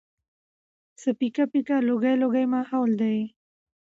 [0.99, 3.17] څه پيکه پيکه لوګی لوګی ماحول دی